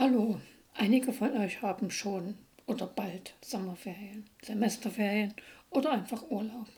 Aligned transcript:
Hallo, 0.00 0.40
einige 0.72 1.12
von 1.12 1.36
euch 1.36 1.60
haben 1.60 1.90
schon 1.90 2.38
oder 2.64 2.86
bald 2.86 3.34
Sommerferien, 3.42 4.24
Semesterferien 4.42 5.34
oder 5.68 5.92
einfach 5.92 6.22
Urlaub. 6.30 6.68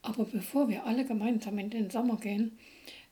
Aber 0.00 0.24
bevor 0.24 0.66
wir 0.70 0.86
alle 0.86 1.04
gemeinsam 1.04 1.58
in 1.58 1.68
den 1.68 1.90
Sommer 1.90 2.16
gehen, 2.16 2.58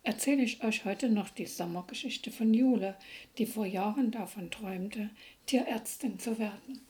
erzähle 0.03 0.43
ich 0.43 0.65
euch 0.65 0.87
heute 0.87 1.11
noch 1.11 1.29
die 1.29 1.45
Sommergeschichte 1.45 2.31
von 2.31 2.55
Jule, 2.55 2.97
die 3.37 3.45
vor 3.45 3.67
Jahren 3.67 4.11
davon 4.11 4.51
träumte, 4.51 5.11
Tierärztin 5.45 6.19
zu 6.19 6.39
werden. 6.39 6.81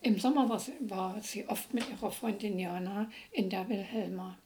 Im 0.00 0.20
Sommer 0.20 0.48
war 0.48 1.20
sie, 1.22 1.48
oft 1.48 1.74
mit 1.74 1.90
ihrer 1.90 2.12
Freundin 2.12 2.56
Jana 2.56 3.10
in 3.32 3.50
der 3.50 3.68
Wilhelma. 3.68 4.38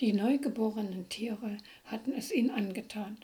Die 0.00 0.12
neugeborenen 0.12 1.08
Tiere 1.08 1.56
hatten 1.86 2.12
es 2.12 2.30
ihnen 2.30 2.50
angetan. 2.50 3.16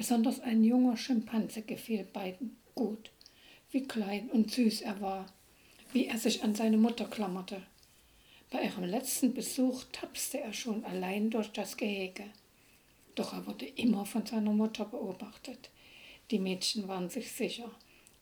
Besonders 0.00 0.40
ein 0.40 0.64
junger 0.64 0.96
Schimpanse 0.96 1.60
gefiel 1.60 2.04
beiden 2.04 2.56
gut. 2.74 3.10
Wie 3.70 3.82
klein 3.82 4.30
und 4.30 4.50
süß 4.50 4.80
er 4.80 4.98
war, 5.02 5.26
wie 5.92 6.06
er 6.06 6.16
sich 6.16 6.42
an 6.42 6.54
seine 6.54 6.78
Mutter 6.78 7.04
klammerte. 7.04 7.60
Bei 8.48 8.62
ihrem 8.62 8.84
letzten 8.84 9.34
Besuch 9.34 9.84
tapste 9.92 10.40
er 10.40 10.54
schon 10.54 10.86
allein 10.86 11.28
durch 11.28 11.52
das 11.52 11.76
Gehege. 11.76 12.24
Doch 13.14 13.34
er 13.34 13.46
wurde 13.46 13.66
immer 13.66 14.06
von 14.06 14.24
seiner 14.24 14.52
Mutter 14.52 14.86
beobachtet. 14.86 15.68
Die 16.30 16.38
Mädchen 16.38 16.88
waren 16.88 17.10
sich 17.10 17.32
sicher, 17.32 17.70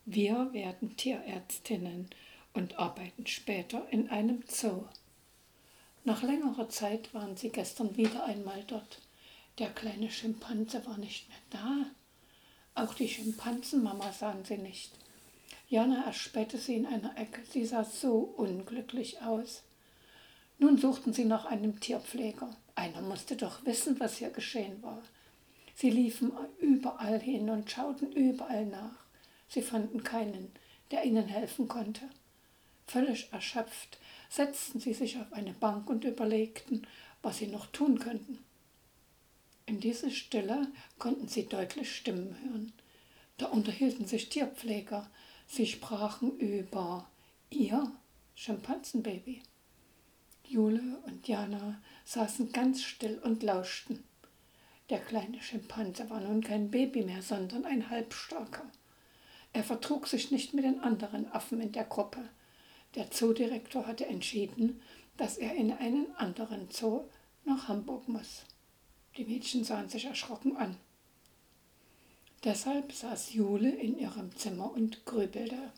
wir 0.03 0.51
werden 0.51 0.97
Tierärztinnen 0.97 2.09
und 2.53 2.77
arbeiten 2.77 3.25
später 3.25 3.87
in 3.89 4.09
einem 4.09 4.43
Zoo. 4.49 4.83
Nach 6.03 6.23
längerer 6.23 6.67
Zeit 6.67 7.13
waren 7.13 7.37
sie 7.37 7.51
gestern 7.51 7.95
wieder 7.95 8.25
einmal 8.25 8.65
dort. 8.67 8.99
Der 9.59 9.69
kleine 9.71 10.09
Schimpanse 10.09 10.85
war 10.85 10.97
nicht 10.97 11.27
mehr 11.27 11.37
da. 11.49 11.85
Auch 12.81 12.93
die 12.93 13.09
Schimpansenmama 13.09 14.13
sahen 14.13 14.45
sie 14.45 14.57
nicht. 14.57 14.93
Jana 15.67 16.05
erspähte 16.05 16.57
sie 16.57 16.75
in 16.75 16.85
einer 16.85 17.17
Ecke. 17.17 17.41
Sie 17.43 17.65
sah 17.65 17.83
so 17.83 18.19
unglücklich 18.19 19.21
aus. 19.21 19.63
Nun 20.59 20.77
suchten 20.77 21.11
sie 21.11 21.25
nach 21.25 21.45
einem 21.45 21.77
Tierpfleger. 21.81 22.55
Einer 22.75 23.01
musste 23.01 23.35
doch 23.35 23.65
wissen, 23.65 23.99
was 23.99 24.17
hier 24.17 24.29
geschehen 24.29 24.81
war. 24.81 25.03
Sie 25.75 25.89
liefen 25.89 26.31
überall 26.59 27.19
hin 27.19 27.49
und 27.49 27.69
schauten 27.69 28.13
überall 28.13 28.65
nach. 28.65 28.95
Sie 29.49 29.61
fanden 29.61 30.03
keinen, 30.03 30.53
der 30.91 31.03
ihnen 31.03 31.27
helfen 31.27 31.67
konnte. 31.67 32.09
Völlig 32.87 33.27
erschöpft 33.33 33.97
setzten 34.29 34.79
sie 34.79 34.93
sich 34.93 35.17
auf 35.17 35.33
eine 35.33 35.53
Bank 35.53 35.89
und 35.89 36.05
überlegten, 36.05 36.87
was 37.21 37.39
sie 37.39 37.47
noch 37.47 37.67
tun 37.67 37.99
könnten. 37.99 38.39
In 39.69 39.79
dieser 39.79 40.09
Stille 40.09 40.67
konnten 40.97 41.27
sie 41.27 41.45
deutlich 41.45 41.95
Stimmen 41.95 42.35
hören. 42.43 42.73
Da 43.37 43.45
unterhielten 43.45 44.07
sich 44.07 44.27
Tierpfleger. 44.27 45.07
Sie 45.45 45.67
sprachen 45.67 46.35
über 46.39 47.07
ihr 47.51 47.91
Schimpansenbaby. 48.33 49.43
Jule 50.43 50.97
und 51.05 51.27
Jana 51.27 51.79
saßen 52.03 52.51
ganz 52.51 52.81
still 52.81 53.19
und 53.19 53.43
lauschten. 53.43 54.03
Der 54.89 54.97
kleine 55.01 55.39
Schimpanse 55.39 56.09
war 56.09 56.19
nun 56.19 56.41
kein 56.41 56.71
Baby 56.71 57.03
mehr, 57.03 57.21
sondern 57.21 57.63
ein 57.65 57.91
Halbstarker. 57.91 58.65
Er 59.53 59.63
vertrug 59.63 60.07
sich 60.07 60.31
nicht 60.31 60.55
mit 60.55 60.65
den 60.65 60.79
anderen 60.79 61.31
Affen 61.31 61.61
in 61.61 61.73
der 61.73 61.85
Gruppe. 61.85 62.27
Der 62.95 63.11
Zoodirektor 63.11 63.85
hatte 63.85 64.07
entschieden, 64.07 64.81
dass 65.17 65.37
er 65.37 65.53
in 65.53 65.71
einen 65.71 66.11
anderen 66.15 66.71
Zoo 66.71 67.03
nach 67.45 67.67
Hamburg 67.67 68.07
muss. 68.07 68.45
Die 69.17 69.25
Mädchen 69.25 69.63
sahen 69.63 69.89
sich 69.89 70.05
erschrocken 70.05 70.55
an. 70.57 70.77
Deshalb 72.43 72.93
saß 72.93 73.33
Jule 73.33 73.69
in 73.69 73.97
ihrem 73.97 74.35
Zimmer 74.37 74.71
und 74.71 75.05
grübelte. 75.05 75.71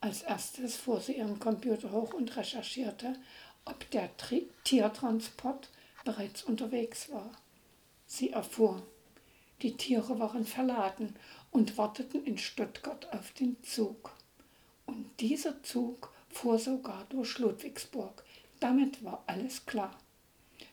Als 0.00 0.22
erstes 0.22 0.76
fuhr 0.76 1.00
sie 1.00 1.18
ihren 1.18 1.38
Computer 1.38 1.92
hoch 1.92 2.14
und 2.14 2.34
recherchierte, 2.36 3.16
ob 3.66 3.90
der 3.90 4.16
Tri 4.16 4.48
Tiertransport 4.64 5.68
bereits 6.04 6.42
unterwegs 6.42 7.10
war. 7.10 7.30
Sie 8.06 8.30
erfuhr, 8.30 8.82
die 9.62 9.76
Tiere 9.76 10.18
waren 10.18 10.46
verladen 10.46 11.14
und 11.50 11.76
warteten 11.76 12.24
in 12.24 12.38
Stuttgart 12.38 13.12
auf 13.12 13.32
den 13.32 13.62
Zug. 13.62 14.16
Und 14.86 15.06
dieser 15.20 15.62
Zug 15.62 16.12
fuhr 16.30 16.58
sogar 16.58 17.04
durch 17.10 17.38
Ludwigsburg. 17.38 18.24
Damit 18.58 19.04
war 19.04 19.22
alles 19.26 19.66
klar. 19.66 19.98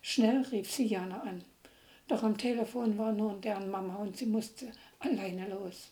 Schnell 0.01 0.43
rief 0.51 0.71
sie 0.71 0.85
Jana 0.85 1.19
an. 1.21 1.43
Doch 2.07 2.23
am 2.23 2.37
Telefon 2.37 2.97
war 2.97 3.11
nun 3.11 3.41
deren 3.41 3.69
Mama 3.69 3.95
und 3.97 4.15
sie 4.15 4.25
musste 4.25 4.71
alleine 4.99 5.49
los. 5.49 5.91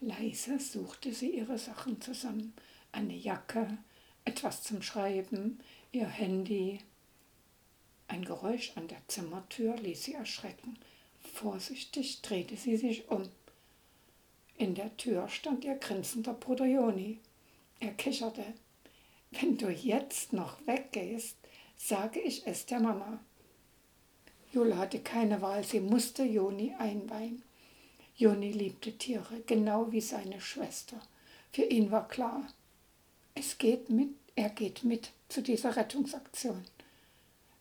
Leise 0.00 0.58
suchte 0.58 1.12
sie 1.12 1.36
ihre 1.36 1.58
Sachen 1.58 2.00
zusammen. 2.00 2.54
Eine 2.90 3.14
Jacke, 3.14 3.78
etwas 4.24 4.62
zum 4.62 4.82
Schreiben, 4.82 5.60
ihr 5.92 6.08
Handy. 6.08 6.80
Ein 8.08 8.24
Geräusch 8.24 8.72
an 8.76 8.88
der 8.88 9.06
Zimmertür 9.08 9.76
ließ 9.76 10.04
sie 10.04 10.14
erschrecken. 10.14 10.78
Vorsichtig 11.20 12.22
drehte 12.22 12.56
sie 12.56 12.76
sich 12.76 13.08
um. 13.10 13.22
In 14.56 14.74
der 14.74 14.96
Tür 14.96 15.28
stand 15.28 15.64
ihr 15.64 15.76
grinsender 15.76 16.34
Bruder 16.34 16.66
Joni. 16.66 17.20
Er 17.80 17.92
kicherte. 17.92 18.44
Wenn 19.30 19.56
du 19.56 19.70
jetzt 19.70 20.32
noch 20.32 20.58
weggehst, 20.66 21.36
sage 21.76 22.20
ich 22.20 22.46
es 22.46 22.66
der 22.66 22.80
Mama. 22.80 23.20
Jule 24.52 24.76
hatte 24.76 25.00
keine 25.00 25.40
Wahl, 25.40 25.64
sie 25.64 25.80
musste 25.80 26.24
Joni 26.24 26.74
einweihen. 26.78 27.42
Joni 28.16 28.52
liebte 28.52 28.92
Tiere, 28.98 29.40
genau 29.46 29.90
wie 29.90 30.02
seine 30.02 30.40
Schwester. 30.40 31.00
Für 31.52 31.62
ihn 31.62 31.90
war 31.90 32.06
klar, 32.06 32.46
es 33.34 33.56
geht 33.56 33.88
mit, 33.88 34.10
er 34.36 34.50
geht 34.50 34.84
mit 34.84 35.10
zu 35.28 35.42
dieser 35.42 35.74
Rettungsaktion. 35.74 36.64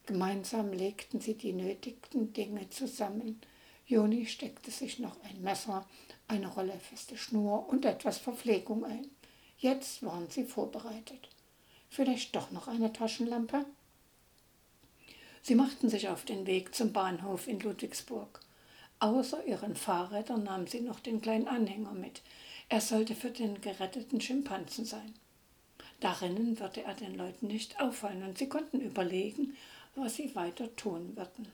Gemeinsam 0.06 0.74
legten 0.74 1.22
sie 1.22 1.36
die 1.36 1.54
nötigten 1.54 2.34
Dinge 2.34 2.70
zusammen. 2.70 3.40
Joni 3.86 4.26
steckte 4.26 4.72
sich 4.72 5.00
noch 5.00 5.16
ein 5.24 5.42
Messer, 5.42 5.88
eine 6.28 6.48
Rolle 6.48 6.78
feste 6.80 7.18
Schnur 7.18 7.70
und 7.70 7.86
etwas 7.86 8.18
Verpflegung 8.18 8.84
ein. 8.84 9.08
Jetzt 9.58 10.04
waren 10.04 10.30
sie 10.30 10.44
vorbereitet. 10.44 11.30
Vielleicht 11.90 12.36
doch 12.36 12.52
noch 12.52 12.68
eine 12.68 12.92
Taschenlampe? 12.92 13.66
Sie 15.44 15.56
machten 15.56 15.90
sich 15.90 16.10
auf 16.10 16.24
den 16.24 16.46
Weg 16.46 16.76
zum 16.76 16.94
Bahnhof 16.94 17.48
in 17.48 17.60
Ludwigsburg. 17.60 18.40
Außer 19.00 19.46
ihren 19.46 19.76
Fahrrädern 19.76 20.44
nahmen 20.44 20.68
sie 20.68 20.82
noch 20.82 21.00
den 21.00 21.22
kleinen 21.22 21.48
Anhänger 21.48 21.94
mit. 21.94 22.22
Er 22.70 22.82
sollte 22.82 23.16
für 23.16 23.32
den 23.32 23.60
geretteten 23.60 24.22
Schimpansen 24.22 24.86
sein. 24.86 25.14
Darinnen 26.00 26.60
würde 26.60 26.84
er 26.84 26.94
den 26.94 27.16
Leuten 27.16 27.48
nicht 27.48 27.80
auffallen 27.80 28.24
und 28.24 28.38
sie 28.38 28.48
konnten 28.48 28.80
überlegen, 28.80 29.58
was 29.96 30.16
sie 30.16 30.36
weiter 30.36 30.76
tun 30.76 31.16
würden. 31.16 31.52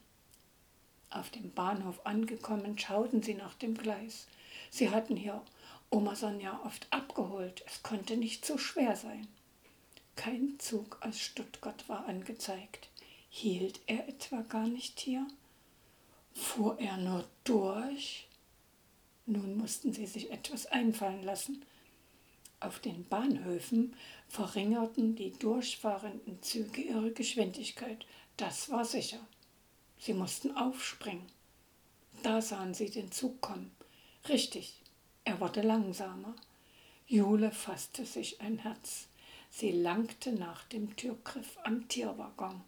Auf 1.09 1.29
dem 1.29 1.51
Bahnhof 1.51 2.05
angekommen, 2.05 2.77
schauten 2.77 3.23
sie 3.23 3.33
nach 3.33 3.55
dem 3.55 3.77
Gleis. 3.77 4.27
Sie 4.69 4.89
hatten 4.89 5.15
hier 5.15 5.41
Oma 5.89 6.15
Sonja 6.15 6.59
oft 6.65 6.87
abgeholt. 6.91 7.63
Es 7.65 7.81
konnte 7.81 8.17
nicht 8.17 8.45
so 8.45 8.57
schwer 8.57 8.97
sein. 8.97 9.27
Kein 10.17 10.59
Zug 10.59 10.97
aus 11.01 11.19
Stuttgart 11.19 11.87
war 11.87 12.05
angezeigt. 12.07 12.89
Hielt 13.29 13.81
er 13.87 14.07
etwa 14.07 14.41
gar 14.41 14.67
nicht 14.67 14.99
hier? 14.99 15.27
Fuhr 16.33 16.79
er 16.79 16.97
nur 16.97 17.27
durch? 17.43 18.27
Nun 19.25 19.57
mussten 19.57 19.91
sie 19.91 20.05
sich 20.05 20.31
etwas 20.31 20.65
einfallen 20.67 21.23
lassen. 21.23 21.65
Auf 22.59 22.79
den 22.79 23.03
Bahnhöfen 23.05 23.95
verringerten 24.27 25.15
die 25.15 25.31
durchfahrenden 25.31 26.41
Züge 26.41 26.81
ihre 26.81 27.11
Geschwindigkeit. 27.11 28.05
Das 28.37 28.69
war 28.69 28.85
sicher. 28.85 29.19
Sie 29.99 30.13
mussten 30.13 30.55
aufspringen. 30.55 31.25
Da 32.23 32.41
sahen 32.41 32.73
sie 32.73 32.89
den 32.89 33.11
Zug 33.11 33.41
kommen. 33.41 33.71
Richtig, 34.29 34.81
er 35.23 35.39
wurde 35.39 35.61
langsamer. 35.61 36.35
Jule 37.07 37.51
fasste 37.51 38.05
sich 38.05 38.41
ein 38.41 38.59
Herz. 38.59 39.07
Sie 39.49 39.71
langte 39.71 40.33
nach 40.33 40.63
dem 40.65 40.95
Türgriff 40.95 41.57
am 41.63 41.87
Tierwaggon 41.87 42.61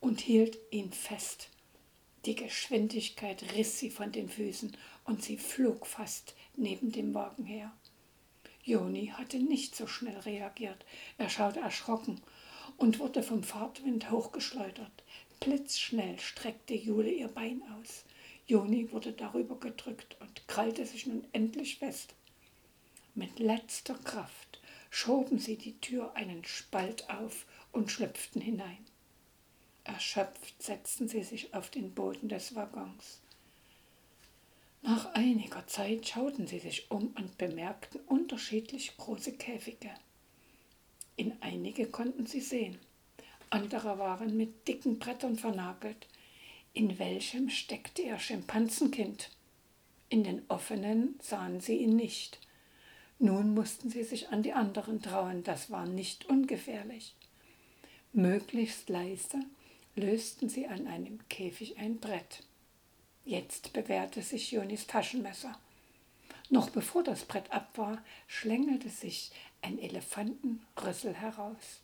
und 0.00 0.20
hielt 0.20 0.58
ihn 0.70 0.92
fest. 0.92 1.50
Die 2.24 2.34
Geschwindigkeit 2.34 3.54
riss 3.54 3.78
sie 3.78 3.90
von 3.90 4.12
den 4.12 4.28
Füßen 4.28 4.76
und 5.04 5.22
sie 5.22 5.38
flog 5.38 5.86
fast 5.86 6.34
neben 6.56 6.92
dem 6.92 7.14
Wagen 7.14 7.44
her. 7.44 7.72
Joni 8.64 9.06
hatte 9.06 9.38
nicht 9.38 9.74
so 9.74 9.86
schnell 9.86 10.18
reagiert. 10.18 10.84
Er 11.16 11.30
schaute 11.30 11.60
erschrocken 11.60 12.20
und 12.76 12.98
wurde 12.98 13.22
vom 13.22 13.42
Fahrtwind 13.42 14.10
hochgeschleudert. 14.10 15.04
Blitzschnell 15.40 16.18
streckte 16.18 16.74
Jule 16.74 17.10
ihr 17.10 17.28
Bein 17.28 17.62
aus. 17.78 18.04
Joni 18.46 18.90
wurde 18.92 19.12
darüber 19.12 19.58
gedrückt 19.58 20.16
und 20.20 20.46
krallte 20.48 20.84
sich 20.84 21.06
nun 21.06 21.26
endlich 21.32 21.78
fest. 21.78 22.14
Mit 23.14 23.38
letzter 23.38 23.94
Kraft 23.94 24.60
schoben 24.90 25.38
sie 25.38 25.56
die 25.56 25.78
Tür 25.80 26.14
einen 26.14 26.44
Spalt 26.44 27.08
auf 27.08 27.46
und 27.72 27.90
schlüpften 27.90 28.40
hinein. 28.40 28.84
Erschöpft 29.88 30.62
setzten 30.62 31.08
sie 31.08 31.22
sich 31.22 31.54
auf 31.54 31.70
den 31.70 31.94
Boden 31.94 32.28
des 32.28 32.54
Waggons. 32.54 33.20
Nach 34.82 35.12
einiger 35.14 35.66
Zeit 35.66 36.06
schauten 36.06 36.46
sie 36.46 36.58
sich 36.58 36.90
um 36.90 37.08
und 37.16 37.38
bemerkten 37.38 38.00
unterschiedlich 38.02 38.96
große 38.98 39.32
Käfige. 39.32 39.90
In 41.16 41.32
einige 41.40 41.86
konnten 41.86 42.26
sie 42.26 42.40
sehen, 42.40 42.78
andere 43.50 43.98
waren 43.98 44.36
mit 44.36 44.68
dicken 44.68 44.98
Brettern 44.98 45.36
vernagelt. 45.36 46.06
In 46.74 46.98
welchem 46.98 47.48
steckte 47.48 48.02
ihr 48.02 48.18
Schimpansenkind? 48.18 49.30
In 50.10 50.22
den 50.22 50.42
offenen 50.48 51.18
sahen 51.22 51.60
sie 51.60 51.78
ihn 51.78 51.96
nicht. 51.96 52.38
Nun 53.18 53.54
mussten 53.54 53.88
sie 53.88 54.04
sich 54.04 54.28
an 54.28 54.42
die 54.42 54.52
anderen 54.52 55.00
trauen, 55.00 55.42
das 55.44 55.70
war 55.70 55.86
nicht 55.86 56.26
ungefährlich. 56.26 57.14
Möglichst 58.12 58.90
leise 58.90 59.40
lösten 59.98 60.48
sie 60.48 60.66
an 60.66 60.86
einem 60.86 61.20
Käfig 61.28 61.78
ein 61.78 61.98
Brett. 61.98 62.44
Jetzt 63.24 63.72
bewährte 63.72 64.22
sich 64.22 64.50
Jonis 64.52 64.86
Taschenmesser. 64.86 65.58
Noch 66.50 66.70
bevor 66.70 67.02
das 67.02 67.24
Brett 67.24 67.50
ab 67.52 67.76
war, 67.76 68.02
schlängelte 68.26 68.88
sich 68.88 69.30
ein 69.60 69.78
Elefantenrüssel 69.78 71.14
heraus. 71.14 71.80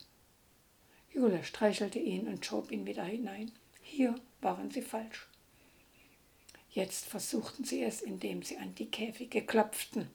Jule 1.12 1.44
streichelte 1.44 1.98
ihn 1.98 2.26
und 2.26 2.44
schob 2.44 2.70
ihn 2.70 2.86
wieder 2.86 3.04
hinein. 3.04 3.52
Hier 3.82 4.14
waren 4.40 4.70
sie 4.70 4.82
falsch. 4.82 5.28
Jetzt 6.70 7.04
versuchten 7.06 7.64
sie 7.64 7.82
es, 7.82 8.02
indem 8.02 8.42
sie 8.42 8.56
an 8.56 8.74
die 8.74 8.90
Käfige 8.90 9.44
klopften. 9.44 10.10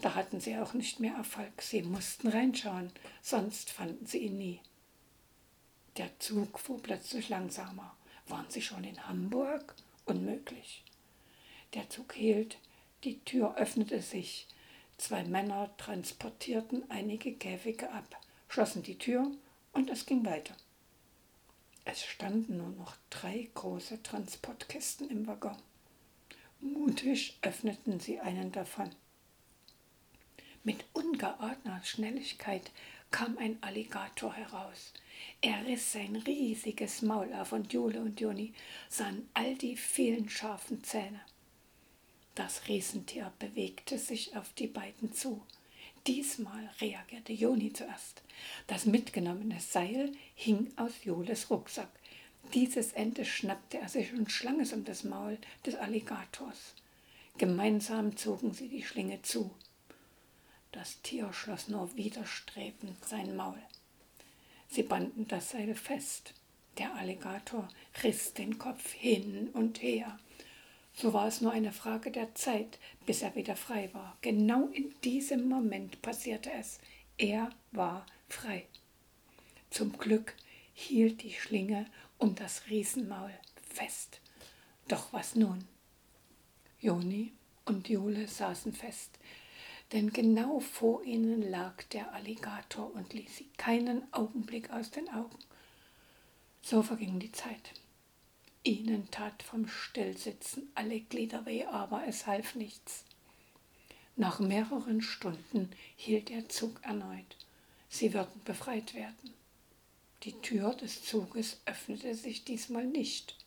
Da 0.00 0.14
hatten 0.14 0.40
sie 0.40 0.56
auch 0.56 0.72
nicht 0.72 1.00
mehr 1.00 1.14
Erfolg. 1.14 1.60
Sie 1.60 1.82
mussten 1.82 2.28
reinschauen, 2.28 2.90
sonst 3.20 3.70
fanden 3.70 4.06
sie 4.06 4.18
ihn 4.18 4.38
nie. 4.38 4.60
Der 6.00 6.18
Zug 6.18 6.58
fuhr 6.58 6.82
plötzlich 6.82 7.28
langsamer. 7.28 7.94
Waren 8.26 8.46
sie 8.48 8.62
schon 8.62 8.84
in 8.84 9.06
Hamburg? 9.06 9.74
Unmöglich. 10.06 10.82
Der 11.74 11.90
Zug 11.90 12.14
hielt, 12.14 12.56
die 13.04 13.22
Tür 13.26 13.54
öffnete 13.58 14.00
sich. 14.00 14.48
Zwei 14.96 15.24
Männer 15.24 15.68
transportierten 15.76 16.90
einige 16.90 17.34
Käfige 17.34 17.92
ab, 17.92 18.18
schlossen 18.48 18.82
die 18.82 18.96
Tür 18.96 19.30
und 19.72 19.90
es 19.90 20.06
ging 20.06 20.24
weiter. 20.24 20.56
Es 21.84 22.02
standen 22.02 22.56
nur 22.56 22.70
noch 22.70 22.96
drei 23.10 23.50
große 23.52 24.02
Transportkisten 24.02 25.10
im 25.10 25.26
Waggon. 25.26 25.58
Mutig 26.60 27.38
öffneten 27.42 28.00
sie 28.00 28.20
einen 28.20 28.52
davon. 28.52 28.90
Mit 30.64 30.82
ungeordneter 30.94 31.84
Schnelligkeit 31.84 32.70
kam 33.10 33.38
ein 33.38 33.58
Alligator 33.60 34.34
heraus. 34.34 34.92
Er 35.40 35.66
riss 35.66 35.92
sein 35.92 36.16
riesiges 36.16 37.02
Maul 37.02 37.32
auf 37.34 37.52
und 37.52 37.72
Jule 37.72 38.00
und 38.00 38.20
Joni 38.20 38.52
sahen 38.88 39.28
all 39.34 39.54
die 39.56 39.76
vielen 39.76 40.28
scharfen 40.28 40.82
Zähne. 40.84 41.20
Das 42.34 42.68
Riesentier 42.68 43.32
bewegte 43.38 43.98
sich 43.98 44.36
auf 44.36 44.52
die 44.54 44.68
beiden 44.68 45.12
zu. 45.12 45.42
Diesmal 46.06 46.70
reagierte 46.80 47.32
Joni 47.32 47.72
zuerst. 47.72 48.22
Das 48.66 48.86
mitgenommene 48.86 49.60
Seil 49.60 50.12
hing 50.34 50.72
aus 50.76 51.04
Jules 51.04 51.50
Rucksack. 51.50 51.90
Dieses 52.54 52.92
Ende 52.92 53.24
schnappte 53.24 53.78
er 53.78 53.88
sich 53.88 54.12
und 54.12 54.32
schlang 54.32 54.60
es 54.60 54.72
um 54.72 54.84
das 54.84 55.04
Maul 55.04 55.38
des 55.66 55.74
Alligators. 55.74 56.74
Gemeinsam 57.36 58.16
zogen 58.16 58.52
sie 58.52 58.68
die 58.68 58.82
Schlinge 58.82 59.20
zu. 59.22 59.50
Das 60.72 61.02
Tier 61.02 61.32
schloss 61.32 61.68
nur 61.68 61.96
widerstrebend 61.96 63.04
sein 63.04 63.34
Maul. 63.34 63.60
Sie 64.68 64.84
banden 64.84 65.26
das 65.26 65.50
Seil 65.50 65.74
fest. 65.74 66.34
Der 66.78 66.94
Alligator 66.94 67.68
riss 68.04 68.34
den 68.34 68.58
Kopf 68.58 68.92
hin 68.92 69.50
und 69.52 69.82
her. 69.82 70.18
So 70.94 71.12
war 71.12 71.26
es 71.26 71.40
nur 71.40 71.52
eine 71.52 71.72
Frage 71.72 72.10
der 72.10 72.34
Zeit, 72.34 72.78
bis 73.04 73.22
er 73.22 73.34
wieder 73.34 73.56
frei 73.56 73.90
war. 73.92 74.16
Genau 74.20 74.68
in 74.68 74.94
diesem 75.02 75.48
Moment 75.48 76.00
passierte 76.02 76.52
es. 76.52 76.78
Er 77.18 77.50
war 77.72 78.06
frei. 78.28 78.66
Zum 79.70 79.98
Glück 79.98 80.34
hielt 80.72 81.22
die 81.22 81.32
Schlinge 81.32 81.86
um 82.18 82.34
das 82.34 82.68
Riesenmaul 82.68 83.32
fest. 83.68 84.20
Doch 84.88 85.12
was 85.12 85.34
nun? 85.34 85.66
Joni 86.80 87.32
und 87.64 87.88
Jule 87.88 88.26
saßen 88.26 88.72
fest, 88.72 89.18
denn 89.92 90.12
genau 90.12 90.60
vor 90.60 91.02
ihnen 91.04 91.42
lag 91.50 91.82
der 91.92 92.12
Alligator 92.12 92.94
und 92.94 93.12
ließ 93.12 93.36
sie 93.36 93.48
keinen 93.56 94.02
Augenblick 94.12 94.70
aus 94.70 94.90
den 94.90 95.08
Augen. 95.08 95.38
So 96.62 96.82
verging 96.82 97.18
die 97.18 97.32
Zeit. 97.32 97.72
Ihnen 98.62 99.10
tat 99.10 99.42
vom 99.42 99.66
Stillsitzen 99.66 100.70
alle 100.74 101.00
Glieder 101.00 101.46
weh, 101.46 101.64
aber 101.64 102.06
es 102.06 102.26
half 102.26 102.54
nichts. 102.54 103.04
Nach 104.16 104.38
mehreren 104.38 105.00
Stunden 105.00 105.70
hielt 105.96 106.28
der 106.28 106.48
Zug 106.48 106.82
erneut. 106.82 107.36
Sie 107.88 108.12
würden 108.12 108.40
befreit 108.44 108.94
werden. 108.94 109.34
Die 110.24 110.32
Tür 110.42 110.74
des 110.74 111.02
Zuges 111.02 111.60
öffnete 111.64 112.14
sich 112.14 112.44
diesmal 112.44 112.86
nicht. 112.86 113.38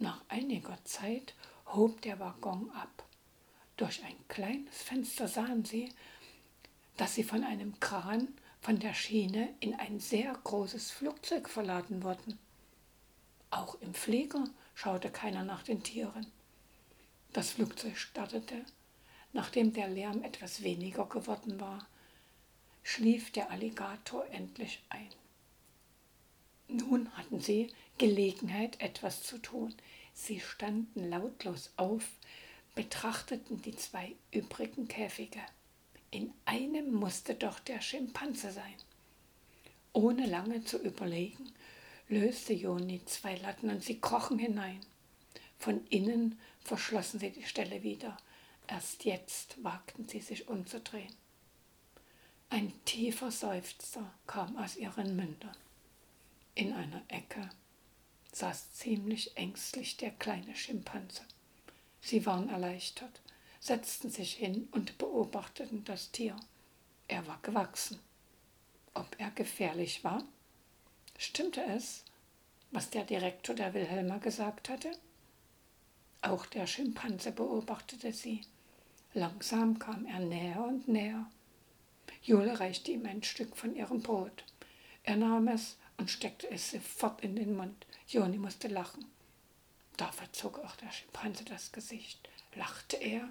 Nach 0.00 0.20
einiger 0.28 0.76
Zeit 0.84 1.34
hob 1.66 2.02
der 2.02 2.18
Waggon 2.18 2.70
ab. 2.72 3.05
Durch 3.76 4.02
ein 4.04 4.16
kleines 4.28 4.82
Fenster 4.82 5.28
sahen 5.28 5.64
sie, 5.64 5.92
dass 6.96 7.14
sie 7.14 7.24
von 7.24 7.44
einem 7.44 7.78
Kran 7.78 8.28
von 8.60 8.78
der 8.78 8.94
Schiene 8.94 9.54
in 9.60 9.74
ein 9.74 10.00
sehr 10.00 10.32
großes 10.32 10.90
Flugzeug 10.90 11.48
verladen 11.48 12.02
wurden. 12.02 12.38
Auch 13.50 13.80
im 13.80 13.94
Flieger 13.94 14.44
schaute 14.74 15.10
keiner 15.10 15.44
nach 15.44 15.62
den 15.62 15.82
Tieren. 15.82 16.26
Das 17.32 17.50
Flugzeug 17.50 17.96
startete. 17.98 18.64
Nachdem 19.32 19.74
der 19.74 19.88
Lärm 19.88 20.22
etwas 20.22 20.62
weniger 20.62 21.04
geworden 21.06 21.60
war, 21.60 21.86
schlief 22.82 23.30
der 23.32 23.50
Alligator 23.50 24.24
endlich 24.30 24.82
ein. 24.88 25.10
Nun 26.68 27.10
hatten 27.16 27.40
sie 27.40 27.72
Gelegenheit, 27.98 28.80
etwas 28.80 29.22
zu 29.22 29.38
tun. 29.38 29.74
Sie 30.14 30.40
standen 30.40 31.10
lautlos 31.10 31.72
auf, 31.76 32.04
betrachteten 32.76 33.62
die 33.62 33.74
zwei 33.74 34.14
übrigen 34.30 34.86
Käfige. 34.86 35.40
In 36.12 36.32
einem 36.44 36.92
musste 36.92 37.34
doch 37.34 37.58
der 37.58 37.80
Schimpanse 37.80 38.52
sein. 38.52 38.76
Ohne 39.92 40.26
lange 40.26 40.62
zu 40.62 40.78
überlegen, 40.78 41.52
löste 42.08 42.52
Joni 42.52 43.04
zwei 43.06 43.36
Latten 43.36 43.70
und 43.70 43.82
sie 43.82 43.98
krochen 43.98 44.38
hinein. 44.38 44.80
Von 45.58 45.86
innen 45.88 46.38
verschlossen 46.60 47.18
sie 47.18 47.30
die 47.30 47.46
Stelle 47.46 47.82
wieder. 47.82 48.16
Erst 48.68 49.04
jetzt 49.04 49.64
wagten 49.64 50.06
sie 50.06 50.20
sich 50.20 50.48
umzudrehen. 50.48 51.14
Ein 52.50 52.72
tiefer 52.84 53.30
Seufzer 53.30 54.12
kam 54.26 54.56
aus 54.58 54.76
ihren 54.76 55.16
Mündern. 55.16 55.56
In 56.54 56.74
einer 56.74 57.02
Ecke 57.08 57.48
saß 58.32 58.74
ziemlich 58.74 59.34
ängstlich 59.36 59.96
der 59.96 60.10
kleine 60.10 60.54
Schimpanse. 60.54 61.22
Sie 62.06 62.24
waren 62.24 62.48
erleichtert, 62.48 63.20
setzten 63.58 64.10
sich 64.10 64.34
hin 64.34 64.68
und 64.70 64.96
beobachteten 64.96 65.82
das 65.82 66.12
Tier. 66.12 66.36
Er 67.08 67.26
war 67.26 67.40
gewachsen. 67.42 67.98
Ob 68.94 69.16
er 69.18 69.32
gefährlich 69.32 70.04
war? 70.04 70.22
Stimmte 71.18 71.64
es, 71.64 72.04
was 72.70 72.90
der 72.90 73.02
Direktor 73.02 73.56
der 73.56 73.74
Wilhelma 73.74 74.18
gesagt 74.18 74.68
hatte? 74.68 74.92
Auch 76.22 76.46
der 76.46 76.68
Schimpanse 76.68 77.32
beobachtete 77.32 78.12
sie. 78.12 78.42
Langsam 79.12 79.80
kam 79.80 80.06
er 80.06 80.20
näher 80.20 80.62
und 80.64 80.86
näher. 80.86 81.28
Jule 82.22 82.60
reichte 82.60 82.92
ihm 82.92 83.04
ein 83.06 83.24
Stück 83.24 83.56
von 83.56 83.74
ihrem 83.74 84.00
Brot. 84.00 84.44
Er 85.02 85.16
nahm 85.16 85.48
es 85.48 85.76
und 85.96 86.08
steckte 86.08 86.48
es 86.52 86.70
sofort 86.70 87.22
in 87.22 87.34
den 87.34 87.56
Mund. 87.56 87.84
Joni 88.06 88.38
musste 88.38 88.68
lachen. 88.68 89.06
Da 89.96 90.12
verzog 90.12 90.58
auch 90.58 90.76
der 90.76 90.90
Schimpanse 90.90 91.44
das 91.44 91.72
Gesicht. 91.72 92.28
Lachte 92.54 92.96
er? 92.96 93.30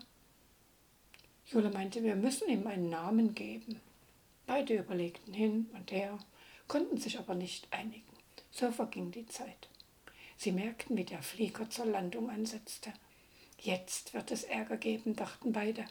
Jule 1.45 1.69
meinte, 1.69 2.03
wir 2.03 2.15
müssen 2.15 2.50
ihm 2.50 2.65
einen 2.65 2.89
Namen 2.89 3.36
geben. 3.36 3.79
Beide 4.48 4.75
überlegten 4.75 5.34
hin 5.34 5.69
und 5.74 5.91
her 5.91 6.17
konnten 6.67 6.98
sich 6.98 7.19
aber 7.19 7.36
nicht 7.36 7.72
einigen. 7.72 8.03
So 8.51 8.72
verging 8.72 9.12
die 9.12 9.27
Zeit. 9.27 9.69
Sie 10.38 10.51
merkten, 10.51 10.98
wie 10.98 11.03
der 11.03 11.22
Flieger 11.22 11.69
zur 11.69 11.86
Landung 11.86 12.29
ansetzte. 12.29 12.91
Jetzt 13.60 14.13
wird 14.13 14.31
es 14.31 14.43
Ärger 14.43 14.77
geben, 14.77 15.15
dachten 15.15 15.53
beide. 15.53 15.86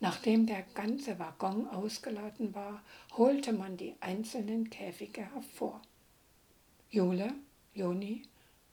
Nachdem 0.00 0.46
der 0.46 0.62
ganze 0.74 1.18
Waggon 1.18 1.68
ausgeladen 1.68 2.54
war, 2.54 2.82
holte 3.16 3.54
man 3.54 3.78
die 3.78 3.94
einzelnen 4.00 4.68
Käfige 4.68 5.32
hervor. 5.32 5.80
Jule, 6.90 7.34
Joni 7.74 8.22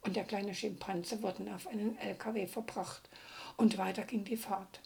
und 0.03 0.15
der 0.15 0.25
kleine 0.25 0.53
Schimpanse 0.53 1.21
wurden 1.21 1.51
auf 1.51 1.67
einen 1.67 1.97
LKW 1.97 2.47
verbracht 2.47 3.09
und 3.57 3.77
weiter 3.77 4.03
ging 4.03 4.23
die 4.23 4.37
Fahrt. 4.37 4.81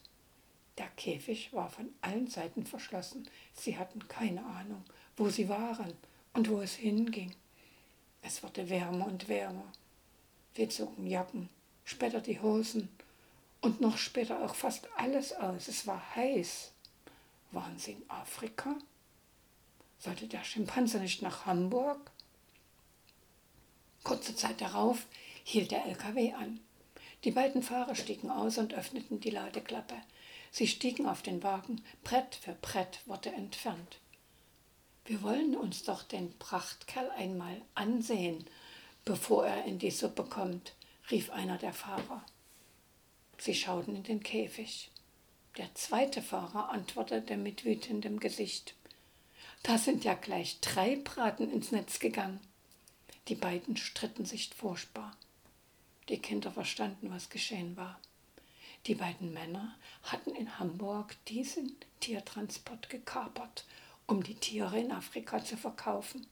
Der 0.78 0.88
Käfig 0.90 1.54
war 1.54 1.70
von 1.70 1.90
allen 2.02 2.28
Seiten 2.28 2.66
verschlossen. 2.66 3.28
Sie 3.54 3.78
hatten 3.78 4.08
keine 4.08 4.46
Ahnung, 4.46 4.84
wo 5.16 5.30
sie 5.30 5.50
waren 5.50 5.94
und 6.34 6.50
wo 6.50 6.62
es 6.62 6.76
hinging. 6.76 7.34
Es 8.22 8.44
wurde 8.44 8.70
wärmer 8.70 9.08
und 9.08 9.28
wärmer. 9.28 9.72
Sie 10.56 10.68
zogen 10.70 11.08
Jacken, 11.08 11.50
später 11.84 12.22
die 12.22 12.40
Hosen 12.40 12.90
und 13.62 13.82
noch 13.82 13.98
später 13.98 14.44
auch 14.44 14.54
fast 14.54 14.88
alles 14.98 15.34
aus. 15.34 15.68
Es 15.68 15.88
war 15.88 16.16
heiß. 16.16 16.72
Waren 17.52 17.80
sie 17.80 17.94
in 17.94 18.10
Afrika? 18.10 18.76
Sollte 20.00 20.28
der 20.28 20.44
Schimpanse 20.44 21.00
nicht 21.00 21.22
nach 21.22 21.46
Hamburg? 21.46 22.12
Kurze 24.08 24.38
Zeit 24.38 24.62
darauf 24.62 25.06
hielt 25.44 25.72
der 25.72 25.86
LKW 25.86 26.32
an. 26.32 26.62
Die 27.26 27.32
beiden 27.32 27.62
Fahrer 27.62 27.94
stiegen 27.94 28.32
aus 28.32 28.58
und 28.58 28.74
öffneten 28.74 29.20
die 29.20 29.32
Ladeklappe. 29.32 29.96
Sie 30.50 30.66
stiegen 30.66 31.08
auf 31.08 31.24
den 31.24 31.44
Wagen, 31.44 31.84
Brett 32.06 32.36
für 32.36 32.54
Brett 32.54 33.02
wurde 33.06 33.34
entfernt. 33.34 34.00
Wir 35.04 35.22
wollen 35.24 35.58
uns 35.58 35.84
doch 35.84 36.04
den 36.04 36.32
Prachtkerl 36.40 37.12
einmal 37.18 37.62
ansehen, 37.76 38.46
bevor 39.04 39.46
er 39.46 39.66
in 39.66 39.78
die 39.78 39.92
Suppe 39.92 40.24
kommt, 40.24 40.74
rief 41.12 41.30
einer 41.32 41.58
der 41.58 41.74
Fahrer. 41.74 42.26
Sie 43.38 43.56
schauten 43.56 43.94
in 43.94 44.04
den 44.04 44.24
Käfig. 44.24 44.90
Der 45.58 45.76
zweite 45.76 46.22
Fahrer 46.22 46.70
antwortete 46.70 47.36
mit 47.36 47.66
wütendem 47.66 48.22
Gesicht. 48.22 48.74
Da 49.64 49.78
sind 49.78 50.06
ja 50.06 50.14
gleich 50.14 50.62
drei 50.62 50.96
Braten 50.96 51.52
ins 51.52 51.74
Netz 51.74 52.00
gegangen. 52.00 52.40
Die 53.28 53.36
beiden 53.36 53.78
stritten 53.78 54.26
sich 54.26 54.50
furchtbar. 54.50 55.16
Die 56.10 56.20
Kinder 56.20 56.52
verstanden, 56.52 57.12
was 57.12 57.30
geschehen 57.30 57.76
war. 57.76 58.00
Die 58.86 58.96
beiden 58.96 59.34
Männer 59.34 59.76
hatten 60.04 60.36
in 60.36 60.60
Hamburg 60.60 61.16
diesen 61.26 61.76
Tiertransport 62.00 62.90
gekapert 62.90 63.66
um 64.08 64.24
die 64.24 64.36
Tiere 64.36 64.80
in 64.80 64.92
Afrika 64.92 65.44
zu 65.44 65.58
verkaufen. 65.58 66.26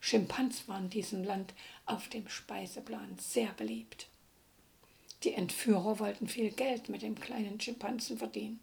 Schimpans 0.00 0.68
waren 0.68 0.84
in 0.84 0.90
diesem 0.90 1.24
Land 1.24 1.54
auf 1.86 2.08
dem 2.08 2.28
Speiseplan 2.28 3.16
sehr 3.18 3.48
beliebt. 3.54 4.06
Die 5.24 5.32
Entführer 5.32 5.98
wollten 5.98 6.28
viel 6.28 6.50
Geld 6.50 6.88
mit 6.88 7.02
dem 7.02 7.18
kleinen 7.18 7.60
Schimpansen 7.60 8.18
verdienen. 8.18 8.60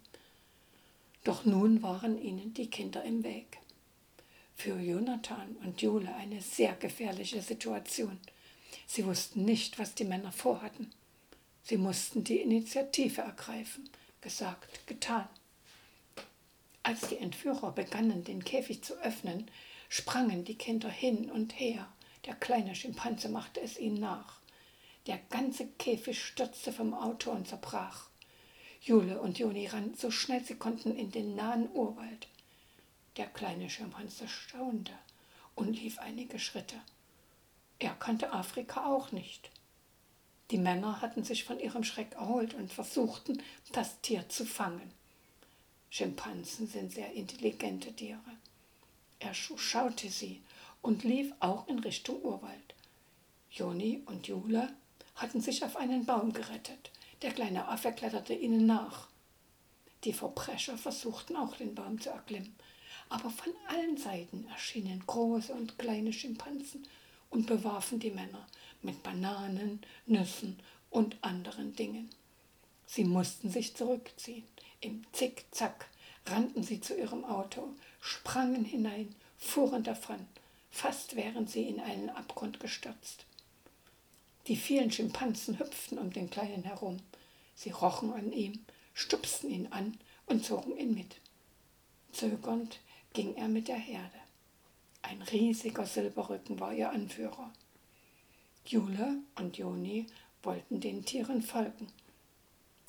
Doch 1.24 1.44
nun 1.44 1.82
waren 1.82 2.18
ihnen 2.18 2.54
die 2.54 2.70
Kinder 2.70 3.02
im 3.04 3.24
Weg. 3.24 3.58
Für 4.58 4.80
Jonathan 4.80 5.54
und 5.62 5.82
Jule 5.82 6.14
eine 6.14 6.40
sehr 6.40 6.72
gefährliche 6.72 7.42
Situation. 7.42 8.18
Sie 8.86 9.04
wussten 9.04 9.44
nicht, 9.44 9.78
was 9.78 9.94
die 9.94 10.04
Männer 10.04 10.32
vorhatten. 10.32 10.90
Sie 11.62 11.76
mussten 11.76 12.24
die 12.24 12.38
Initiative 12.38 13.20
ergreifen. 13.20 13.88
Gesagt, 14.22 14.86
getan. 14.86 15.28
Als 16.82 17.08
die 17.08 17.18
Entführer 17.18 17.70
begannen, 17.72 18.24
den 18.24 18.42
Käfig 18.42 18.82
zu 18.82 18.94
öffnen, 19.02 19.50
sprangen 19.90 20.44
die 20.44 20.56
Kinder 20.56 20.88
hin 20.88 21.30
und 21.30 21.60
her. 21.60 21.86
Der 22.24 22.34
kleine 22.34 22.74
Schimpanse 22.74 23.28
machte 23.28 23.60
es 23.60 23.78
ihnen 23.78 24.00
nach. 24.00 24.40
Der 25.06 25.18
ganze 25.30 25.66
Käfig 25.66 26.24
stürzte 26.24 26.72
vom 26.72 26.94
Auto 26.94 27.30
und 27.30 27.46
zerbrach. 27.46 28.08
Jule 28.80 29.20
und 29.20 29.38
Joni 29.38 29.66
rannten 29.66 29.96
so 29.96 30.10
schnell 30.10 30.42
sie 30.42 30.56
konnten 30.56 30.96
in 30.96 31.10
den 31.10 31.36
nahen 31.36 31.68
Urwald. 31.72 32.26
Der 33.16 33.26
kleine 33.26 33.70
Schimpanse 33.70 34.28
staunte 34.28 34.92
und 35.54 35.72
lief 35.72 35.98
einige 35.98 36.38
Schritte. 36.38 36.76
Er 37.78 37.94
kannte 37.94 38.32
Afrika 38.32 38.86
auch 38.86 39.12
nicht. 39.12 39.50
Die 40.50 40.58
Männer 40.58 41.00
hatten 41.00 41.24
sich 41.24 41.44
von 41.44 41.58
ihrem 41.58 41.82
Schreck 41.82 42.12
erholt 42.12 42.54
und 42.54 42.72
versuchten, 42.72 43.42
das 43.72 44.00
Tier 44.00 44.28
zu 44.28 44.44
fangen. 44.44 44.92
Schimpansen 45.90 46.66
sind 46.66 46.92
sehr 46.92 47.12
intelligente 47.12 47.92
Tiere. 47.92 48.20
Er 49.18 49.34
schaute 49.34 50.10
sie 50.10 50.42
und 50.82 51.04
lief 51.04 51.32
auch 51.40 51.66
in 51.68 51.78
Richtung 51.78 52.20
Urwald. 52.22 52.74
Joni 53.50 54.02
und 54.06 54.28
Jule 54.28 54.72
hatten 55.14 55.40
sich 55.40 55.64
auf 55.64 55.76
einen 55.76 56.04
Baum 56.04 56.32
gerettet. 56.32 56.90
Der 57.22 57.32
kleine 57.32 57.66
Affe 57.68 57.92
kletterte 57.92 58.34
ihnen 58.34 58.66
nach. 58.66 59.08
Die 60.04 60.12
Verbrecher 60.12 60.76
versuchten 60.76 61.34
auch 61.34 61.56
den 61.56 61.74
Baum 61.74 61.98
zu 62.00 62.10
erklimmen, 62.10 62.54
aber 63.08 63.30
von 63.30 63.52
allen 63.68 63.96
Seiten 63.96 64.46
erschienen 64.48 65.02
große 65.06 65.52
und 65.52 65.78
kleine 65.78 66.12
Schimpansen 66.12 66.86
und 67.30 67.46
bewarfen 67.46 67.98
die 67.98 68.10
Männer 68.10 68.46
mit 68.82 69.02
Bananen, 69.02 69.80
Nüssen 70.06 70.58
und 70.90 71.16
anderen 71.22 71.74
Dingen. 71.76 72.10
Sie 72.86 73.04
mussten 73.04 73.50
sich 73.50 73.74
zurückziehen. 73.74 74.44
Im 74.80 75.04
Zickzack 75.12 75.88
rannten 76.26 76.62
sie 76.62 76.80
zu 76.80 76.96
ihrem 76.96 77.24
Auto, 77.24 77.68
sprangen 78.00 78.64
hinein, 78.64 79.14
fuhren 79.38 79.84
davon, 79.84 80.26
fast 80.70 81.16
wären 81.16 81.46
sie 81.46 81.68
in 81.68 81.80
einen 81.80 82.10
Abgrund 82.10 82.60
gestürzt. 82.60 83.24
Die 84.46 84.56
vielen 84.56 84.92
Schimpansen 84.92 85.58
hüpften 85.58 85.98
um 85.98 86.12
den 86.12 86.30
Kleinen 86.30 86.62
herum. 86.62 86.98
Sie 87.56 87.70
rochen 87.70 88.12
an 88.12 88.32
ihm, 88.32 88.64
stupsten 88.94 89.50
ihn 89.50 89.66
an 89.72 89.98
und 90.26 90.44
zogen 90.44 90.76
ihn 90.76 90.94
mit. 90.94 91.16
Zögernd 92.12 92.78
ging 93.16 93.34
er 93.36 93.48
mit 93.48 93.68
der 93.68 93.78
Herde. 93.78 94.20
Ein 95.00 95.22
riesiger 95.22 95.86
Silberrücken 95.86 96.60
war 96.60 96.74
ihr 96.74 96.90
Anführer. 96.90 97.50
Jule 98.66 99.20
und 99.36 99.56
Joni 99.56 100.06
wollten 100.42 100.80
den 100.80 101.02
Tieren 101.02 101.40
folgen. 101.40 101.88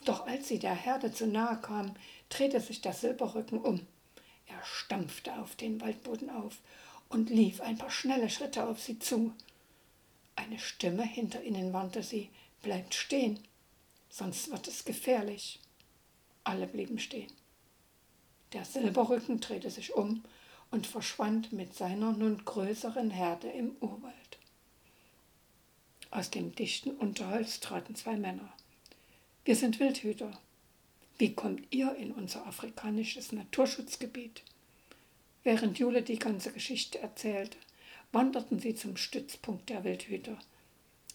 Doch 0.04 0.28
als 0.28 0.50
sie 0.50 0.60
der 0.60 0.76
Herde 0.76 1.14
zu 1.14 1.28
nahe 1.28 1.62
kamen, 1.62 1.96
drehte 2.28 2.60
sich 2.60 2.82
der 2.82 2.92
Silberrücken 2.92 3.62
um. 3.62 3.88
Er 4.48 4.62
stampfte 4.66 5.34
auf 5.40 5.56
den 5.56 5.80
Waldboden 5.80 6.30
auf 6.30 6.58
und 7.08 7.30
lief 7.30 7.62
ein 7.62 7.78
paar 7.78 7.92
schnelle 7.92 8.30
Schritte 8.30 8.68
auf 8.68 8.82
sie 8.82 9.00
zu. 9.00 9.34
Eine 10.36 10.60
Stimme 10.60 11.04
hinter 11.04 11.42
ihnen 11.42 11.72
warnte 11.72 12.04
sie, 12.04 12.30
bleibt 12.62 12.96
stehen, 12.96 13.40
sonst 14.10 14.52
wird 14.52 14.68
es 14.68 14.84
gefährlich. 14.84 15.62
Alle 16.44 16.68
blieben 16.68 17.00
stehen. 17.00 17.32
Der 18.54 18.66
Silberrücken 18.66 19.40
drehte 19.40 19.70
sich 19.70 19.94
um 19.94 20.24
und 20.72 20.88
verschwand 20.88 21.54
mit 21.54 21.74
seiner 21.74 22.12
nun 22.12 22.44
größeren 22.44 23.12
Herde 23.12 23.50
im 23.50 23.76
Urwald. 23.82 24.14
Aus 26.12 26.30
dem 26.30 26.56
dichten 26.56 26.92
Unterholz 26.92 27.60
traten 27.60 27.96
zwei 27.96 28.16
Männer. 28.16 28.54
Wir 29.44 29.56
sind 29.56 29.80
Wildhüter. 29.80 30.32
Wie 31.18 31.34
kommt 31.34 31.64
ihr 31.72 31.96
in 31.96 32.12
unser 32.12 32.46
afrikanisches 32.48 33.32
Naturschutzgebiet? 33.32 34.44
Während 35.44 35.80
Jule 35.80 36.02
die 36.02 36.20
ganze 36.20 36.52
Geschichte 36.52 37.00
erzählte, 37.00 37.58
wanderten 38.12 38.60
sie 38.60 38.76
zum 38.76 38.98
Stützpunkt 38.98 39.70
der 39.70 39.84
Wildhüter. 39.84 40.38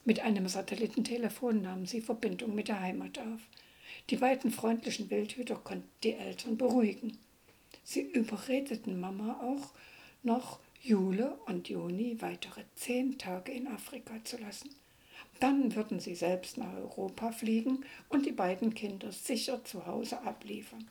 Mit 0.05 0.21
einem 0.21 0.49
Satellitentelefon 0.49 1.63
nahmen 1.63 1.87
sie 1.87 2.01
Verbindung 2.01 2.55
mit 2.55 2.69
der 2.69 2.81
Heimat 2.81 3.19
auf. 3.19 3.41
Die 4.11 4.17
beiden 4.17 4.51
freundlichen 4.51 5.11
Wildhüter 5.11 5.57
konnten 5.57 5.89
die 6.03 6.15
Eltern 6.15 6.57
beruhigen. 6.57 7.19
Sie 7.85 8.01
überredeten 8.01 9.01
Mama 9.01 9.41
auch 9.43 9.73
noch, 10.23 10.61
Jule 10.83 11.39
und 11.47 11.69
Joni 11.69 12.21
weitere 12.21 12.63
zehn 12.75 13.17
Tage 13.17 13.53
in 13.53 13.69
Afrika 13.69 14.15
zu 14.25 14.37
lassen. 14.39 14.71
Dann 15.39 15.77
würden 15.77 16.01
sie 16.01 16.17
selbst 16.17 16.59
nach 16.59 16.75
Europa 16.75 17.31
fliegen 17.31 17.85
und 18.09 18.27
die 18.27 18.33
beiden 18.33 18.75
Kinder 18.75 19.13
sicher 19.13 19.65
zu 19.65 19.87
Hause 19.87 20.21
abliefern. 20.23 20.89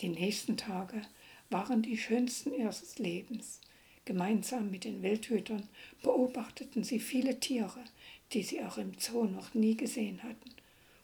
Die 0.00 0.08
nächsten 0.08 0.56
Tage 0.56 1.00
waren 1.48 1.82
die 1.82 1.96
schönsten 1.96 2.52
ihres 2.52 2.98
Lebens. 2.98 3.60
Gemeinsam 4.04 4.70
mit 4.70 4.84
den 4.84 5.02
Wildhütern 5.02 5.68
beobachteten 6.02 6.82
sie 6.82 6.98
viele 6.98 7.38
Tiere, 7.38 7.84
die 8.32 8.42
sie 8.42 8.62
auch 8.62 8.78
im 8.78 8.94
Zoo 8.98 9.24
noch 9.24 9.54
nie 9.54 9.76
gesehen 9.76 10.22
hatten. 10.24 10.55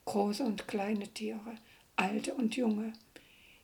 Große 0.04 0.42
und 0.42 0.66
kleine 0.66 1.08
Tiere, 1.08 1.56
alte 1.96 2.34
und 2.34 2.56
junge, 2.56 2.92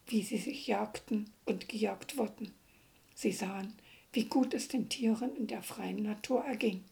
wie 0.07 0.23
sie 0.23 0.38
sich 0.38 0.66
jagten 0.66 1.30
und 1.45 1.68
gejagt 1.68 2.16
wurden. 2.16 2.52
Sie 3.14 3.33
sahen, 3.33 3.75
wie 4.12 4.25
gut 4.25 4.54
es 4.54 4.68
den 4.68 4.88
Tieren 4.88 5.37
in 5.37 5.47
der 5.47 5.62
freien 5.62 6.02
Natur 6.02 6.45
erging. 6.45 6.85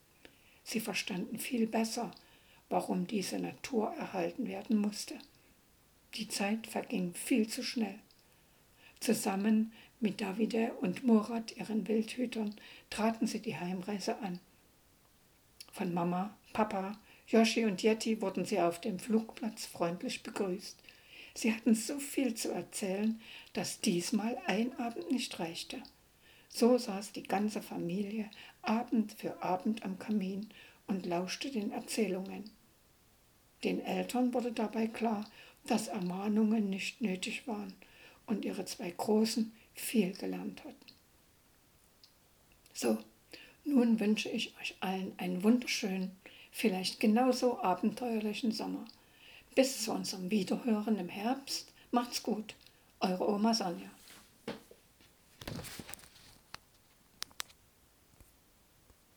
Sie 0.65 0.81
verstanden 0.81 1.39
viel 1.39 1.67
besser, 1.67 2.11
warum 2.69 3.07
diese 3.07 3.39
Natur 3.39 3.93
erhalten 3.93 4.49
werden 4.49 4.79
musste. 4.79 5.15
Die 6.15 6.29
Zeit 6.29 6.67
verging 6.67 7.15
viel 7.15 7.49
zu 7.49 7.63
schnell. 7.63 7.99
Zusammen 9.01 9.73
mit 10.01 10.21
Davide 10.21 10.73
und 10.81 11.05
Murat, 11.05 11.57
ihren 11.57 11.87
Wildhütern, 11.87 12.55
traten 12.91 13.27
sie 13.27 13.41
die 13.41 13.57
Heimreise 13.57 14.19
an. 14.19 14.41
Von 15.73 15.95
Mama, 15.95 16.37
Papa, 16.53 16.99
Yoshi 17.29 17.65
und 17.65 17.83
Yeti 17.83 18.21
wurden 18.21 18.45
sie 18.45 18.61
auf 18.61 18.81
dem 18.81 18.99
Flugplatz 18.99 19.67
freundlich 19.67 20.23
begrüßt. 20.23 20.77
Sie 21.35 21.53
hatten 21.53 21.75
so 21.75 21.99
viel 21.99 22.35
zu 22.35 22.51
erzählen, 22.51 23.21
dass 23.53 23.81
diesmal 23.81 24.39
ein 24.47 24.79
Abend 24.79 25.11
nicht 25.11 25.39
reichte. 25.39 25.83
So 26.49 26.79
saß 26.79 27.13
die 27.13 27.25
ganze 27.25 27.61
Familie 27.61 28.31
Abend 28.63 29.13
für 29.13 29.43
Abend 29.43 29.85
am 29.85 29.99
Kamin 29.99 30.49
und 30.87 31.05
lauschte 31.05 31.51
den 31.51 31.73
Erzählungen. 31.73 32.51
Den 33.65 33.85
Eltern 33.85 34.33
wurde 34.33 34.53
dabei 34.53 34.87
klar, 34.87 35.29
dass 35.67 35.89
Ermahnungen 35.89 36.71
nicht 36.71 37.01
nötig 37.01 37.47
waren 37.47 37.75
und 38.27 38.45
ihre 38.45 38.65
zwei 38.65 38.91
Großen 38.91 39.53
viel 39.75 40.13
gelernt 40.13 40.65
hatten. 40.65 40.77
So, 42.73 42.99
nun 43.65 43.99
wünsche 43.99 44.29
ich 44.29 44.55
euch 44.61 44.77
allen 44.81 45.13
einen 45.19 45.43
wunderschönen, 45.43 46.13
vielleicht 46.57 47.01
genauso 47.01 47.61
abenteuerlichen 47.61 48.51
Sommer. 48.51 48.87
Bis 49.55 49.85
zu 49.85 49.93
unserem 49.93 50.31
Wiederhören 50.31 50.99
im 50.99 51.11
Herbst. 51.11 51.71
Macht's 51.91 52.23
gut. 52.23 52.55
Eure 52.99 53.29
Oma 53.29 53.53
Sonja. 53.53 53.91